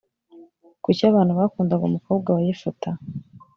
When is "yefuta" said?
2.47-2.89